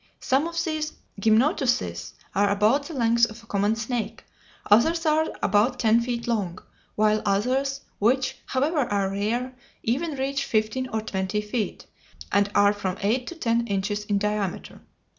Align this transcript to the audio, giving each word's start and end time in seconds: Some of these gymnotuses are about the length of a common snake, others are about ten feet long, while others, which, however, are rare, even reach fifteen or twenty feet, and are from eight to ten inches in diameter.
Some 0.19 0.47
of 0.47 0.55
these 0.63 0.93
gymnotuses 1.19 2.13
are 2.33 2.49
about 2.49 2.85
the 2.87 2.95
length 2.95 3.29
of 3.29 3.43
a 3.43 3.45
common 3.45 3.75
snake, 3.75 4.25
others 4.65 5.05
are 5.05 5.27
about 5.43 5.77
ten 5.77 6.01
feet 6.01 6.25
long, 6.27 6.57
while 6.95 7.21
others, 7.23 7.81
which, 7.99 8.37
however, 8.47 8.79
are 8.79 9.11
rare, 9.11 9.53
even 9.83 10.15
reach 10.15 10.43
fifteen 10.45 10.89
or 10.89 11.01
twenty 11.01 11.39
feet, 11.39 11.85
and 12.31 12.49
are 12.55 12.73
from 12.73 12.97
eight 13.03 13.27
to 13.27 13.35
ten 13.35 13.67
inches 13.67 14.03
in 14.05 14.17
diameter. 14.17 14.81